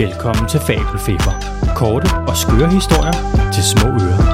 [0.00, 1.34] Velkommen til Fabelfeber.
[1.76, 3.12] Korte og skøre historier
[3.52, 4.24] til små ører.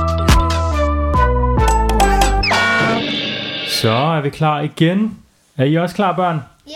[3.68, 5.18] Så er vi klar igen.
[5.56, 6.40] Er I også klar, børn?
[6.66, 6.72] Ja.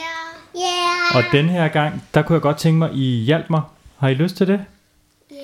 [0.54, 1.18] Ja.
[1.18, 3.62] Og den her gang, der kunne jeg godt tænke mig, I hjalp mig.
[3.98, 4.60] Har I lyst til det?
[5.30, 5.36] Ja.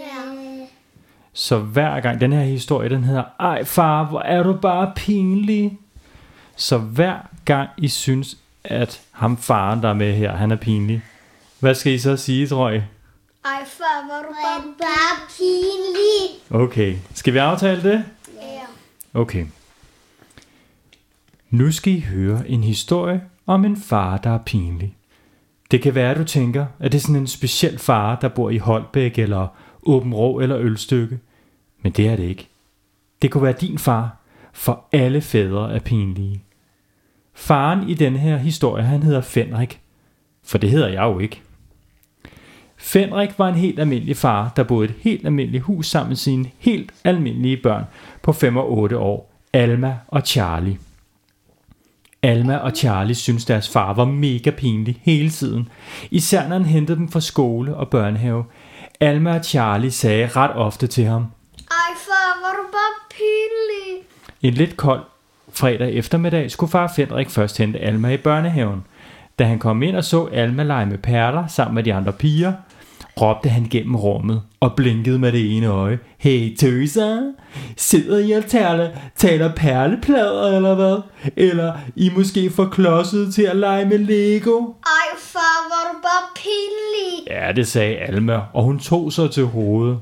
[1.32, 5.78] Så hver gang, den her historie, den hedder, ej far, hvor er du bare pinlig.
[6.56, 11.02] Så hver gang I synes, at ham faren, der er med her, han er pinlig,
[11.60, 12.80] hvad skal I så sige, tror I?
[13.46, 16.40] Ej, far, var du bare, bare pinlig.
[16.50, 18.04] Okay, skal vi aftale det?
[18.42, 19.20] Ja.
[19.20, 19.46] Okay.
[21.50, 24.96] Nu skal I høre en historie om en far, der er pinlig.
[25.70, 28.50] Det kan være, at du tænker, at det er sådan en speciel far, der bor
[28.50, 29.48] i Holbæk eller
[29.82, 31.18] Åben Rå eller Ølstykke.
[31.82, 32.48] Men det er det ikke.
[33.22, 34.16] Det kunne være din far,
[34.52, 36.42] for alle fædre er pinlige.
[37.34, 39.80] Faren i denne her historie, han hedder Fenrik.
[40.44, 41.42] For det hedder jeg jo ikke.
[42.86, 46.50] Fenrik var en helt almindelig far, der boede et helt almindeligt hus sammen med sine
[46.58, 47.84] helt almindelige børn
[48.22, 50.78] på 5 og 8 år, Alma og Charlie.
[52.22, 55.68] Alma og Charlie synes deres far var mega pinlig hele tiden,
[56.10, 58.44] især når han hentede dem fra skole og børnehave.
[59.00, 61.26] Alma og Charlie sagde ret ofte til ham,
[61.70, 64.06] Ej, far, var du bare pinlig.
[64.42, 65.02] En lidt kold
[65.52, 68.84] fredag eftermiddag skulle far Fenrik først hente Alma i børnehaven.
[69.38, 72.52] Da han kom ind og så Alma lege med perler sammen med de andre piger,
[73.20, 75.98] råbte han gennem rummet og blinkede med det ene øje.
[76.18, 77.32] Hey tøser,
[77.76, 81.00] sidder I og taler, taler perleplader eller hvad?
[81.36, 84.58] Eller I måske for klodset til at lege med Lego?
[84.58, 87.26] Ej, far, var du bare pinlig.
[87.26, 89.98] Ja, det sagde Alma, og hun tog sig til hovedet.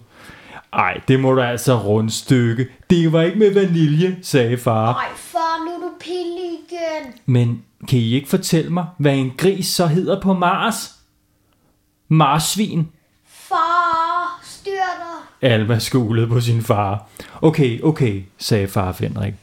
[0.72, 2.66] Ej, det må du altså rundstykke.
[2.91, 4.94] Det var ikke med vanilje, sagde far.
[4.94, 7.12] Ej, far, nu er du pinlig igen.
[7.27, 10.94] Men kan I ikke fortælle mig, hvad en gris så hedder på Mars?
[12.09, 12.89] Marsvin.
[15.44, 17.06] Alma skulede på sin far.
[17.43, 19.34] Okay, okay, sagde far Fenrik.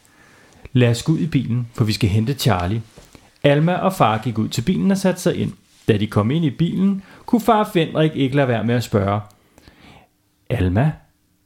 [0.73, 2.81] Lad os gå ud i bilen, for vi skal hente Charlie.
[3.43, 5.53] Alma og far gik ud til bilen og satte sig ind.
[5.87, 9.21] Da de kom ind i bilen, kunne far Fenrik ikke lade være med at spørge.
[10.49, 10.91] Alma,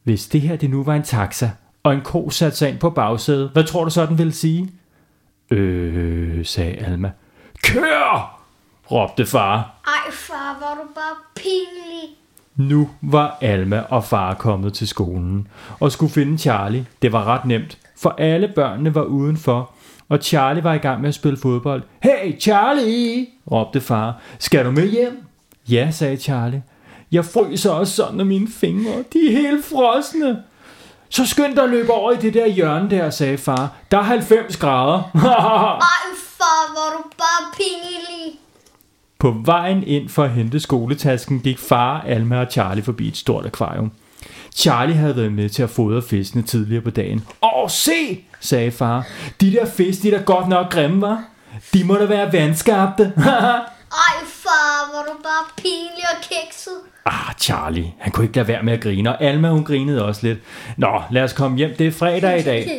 [0.03, 1.49] hvis det her det nu var en taxa,
[1.83, 4.69] og en ko satte sig ind på bagsædet, hvad tror du så, den ville sige?
[5.51, 7.11] Øh, sagde Alma.
[7.63, 8.41] Kør!
[8.91, 9.81] råbte far.
[9.88, 12.25] Ej, far, var du bare pinlig.
[12.55, 15.47] Nu var Alma og far kommet til skolen
[15.79, 16.85] og skulle finde Charlie.
[17.01, 19.71] Det var ret nemt, for alle børnene var udenfor,
[20.09, 21.83] og Charlie var i gang med at spille fodbold.
[22.03, 24.21] Hey Charlie, råbte far.
[24.39, 25.23] Skal du med hjem?
[25.69, 26.63] Ja, sagde Charlie.
[27.11, 29.03] Jeg fryser også sådan af mine fingre.
[29.13, 30.44] De er helt frosne.
[31.09, 33.71] Så skynd dig at løbe over i det der hjørne der, sagde far.
[33.91, 34.97] Der er 90 grader.
[35.13, 36.05] Ej,
[36.38, 38.39] far, var du bare pinlig.
[39.19, 43.45] På vejen ind for at hente skoletasken gik far, Alma og Charlie forbi et stort
[43.45, 43.91] akvarium.
[44.55, 47.25] Charlie havde været med til at fodre fiskene tidligere på dagen.
[47.43, 49.07] Åh, se, sagde far.
[49.41, 51.23] De der fisk, de er da godt nok grimme, var.
[51.73, 53.03] De må da være vandskabte.
[53.17, 56.73] Ej, far, var du bare pinlig og kikset.
[57.06, 60.28] ah, Charlie, han kunne ikke lade være med at grine, og Alma hun grinede også
[60.28, 60.39] lidt.
[60.78, 62.69] Nå, lad os komme hjem, det er fredag i dag.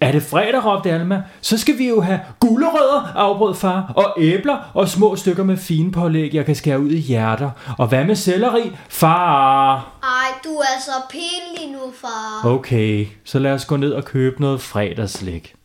[0.00, 1.22] Er det fredag, råbte Alma?
[1.40, 5.92] Så skal vi jo have gulerødder, afbrød far, og æbler og små stykker med fine
[5.92, 7.50] pålæg, jeg kan skære ud i hjerter.
[7.78, 8.76] Og hvad med selleri?
[8.88, 9.74] Far!
[10.02, 12.50] Ej, du er så pinlig nu, far.
[12.50, 15.55] Okay, så lad os gå ned og købe noget fredagsslik.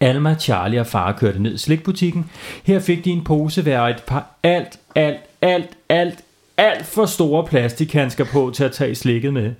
[0.00, 2.30] Alma, Charlie og far kørte ned i slikbutikken.
[2.64, 6.18] Her fik de en pose hver et par alt, alt, alt, alt,
[6.56, 9.54] alt for store plastikhandsker på til at tage slikket med.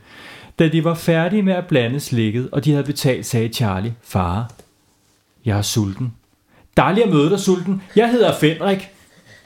[0.58, 4.50] Da de var færdige med at blande slikket, og de havde betalt, sagde Charlie, far,
[5.44, 6.14] jeg er sulten.
[6.76, 7.82] Dejligt at møde dig, sulten.
[7.96, 8.88] Jeg hedder Fenrik.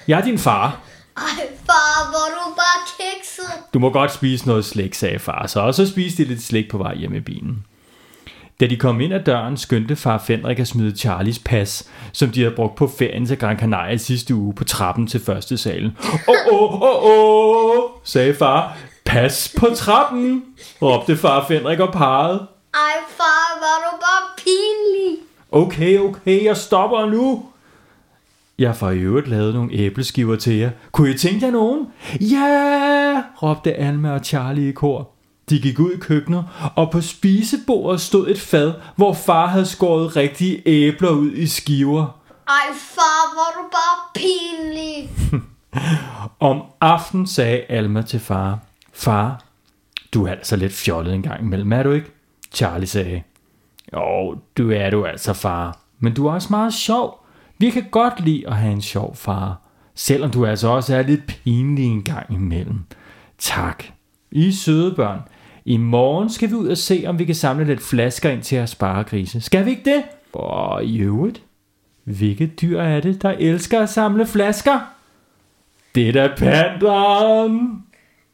[0.08, 0.80] Jeg er din far.
[1.16, 1.22] Ej,
[1.66, 3.72] far, var du bare kikset.
[3.74, 6.70] Du må godt spise noget slik, sagde far så, og så spiste de lidt slik
[6.70, 7.64] på vej hjem i bilen.
[8.60, 12.40] Da de kom ind ad døren, skyndte far Fenrik at smide Charlies pas, som de
[12.40, 15.96] havde brugt på ferien til Gran Canaria sidste uge på trappen til første salen.
[16.28, 18.76] Åh, åh, åh, åh, sagde far.
[19.04, 20.44] Pas på trappen,
[20.82, 22.46] råbte far Fenrik og pegede.
[22.74, 25.18] Ej, far, var du bare pinlig.
[25.52, 27.44] Okay, okay, jeg stopper nu.
[28.58, 30.70] Jeg får i øvrigt lavet nogle æbleskiver til jer.
[30.92, 31.86] Kunne I tænke jer nogen?
[32.20, 35.08] Ja, råbte Alma og Charlie i kor.
[35.50, 36.44] De gik ud i køkkenet,
[36.76, 42.20] og på spisebordet stod et fad, hvor far havde skåret rigtige æbler ud i skiver.
[42.48, 45.10] Ej, far, var du bare pinlig.
[46.50, 48.58] Om aften sagde Alma til far,
[48.92, 49.44] Far,
[50.14, 52.10] du er altså lidt fjollet en gang imellem, er du ikke?
[52.52, 53.22] Charlie sagde,
[53.94, 55.78] Jo, du er du altså, far.
[55.98, 57.26] Men du er også meget sjov.
[57.58, 59.60] Vi kan godt lide at have en sjov far.
[59.94, 62.80] Selvom du altså også er lidt pinlig en gang imellem.
[63.38, 63.84] Tak.
[64.30, 65.20] I er søde børn.
[65.64, 68.56] I morgen skal vi ud og se, om vi kan samle lidt flasker ind til
[68.56, 69.40] at spare grise.
[69.40, 70.02] Skal vi ikke det?
[70.32, 71.42] Og i øvrigt,
[72.04, 74.80] hvilket dyr er det, der elsker at samle flasker?
[75.94, 77.84] Det er da panderen.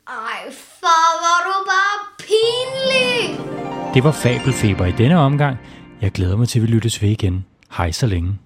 [0.08, 0.50] Ej,
[0.80, 3.38] far, hvor du bare pinlig.
[3.94, 5.56] Det var Fabelfeber i denne omgang.
[6.00, 7.44] Jeg glæder mig til, at vi lyttes ved igen.
[7.76, 8.38] Hej så længe.